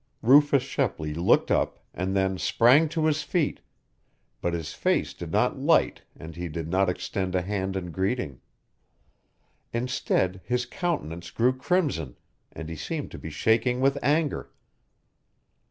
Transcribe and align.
Rufus 0.23 0.63
Shepley 0.63 1.13
looked 1.13 1.51
up, 1.51 1.77
and 1.93 2.15
then 2.15 2.39
sprang 2.39 2.89
to 2.89 3.05
his 3.05 3.21
feet, 3.21 3.59
but 4.41 4.55
his 4.55 4.73
face 4.73 5.13
did 5.13 5.31
not 5.31 5.59
light 5.59 6.01
and 6.17 6.35
he 6.35 6.47
did 6.47 6.67
not 6.67 6.89
extend 6.89 7.35
a 7.35 7.43
hand 7.43 7.75
in 7.75 7.91
greeting. 7.91 8.41
Instead, 9.71 10.41
his 10.43 10.65
countenance 10.65 11.29
grew 11.29 11.55
crimson, 11.55 12.17
and 12.51 12.67
he 12.67 12.75
seemed 12.75 13.11
to 13.11 13.19
be 13.19 13.29
shaking 13.29 13.79
with 13.79 13.95
anger. 14.01 14.49